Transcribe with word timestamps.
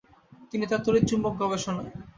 তিনি 0.51 0.65
তার 0.67 0.81
তড়িৎ 0.85 1.03
চুম্বক 1.09 1.33
গবেষণায়। 1.41 1.91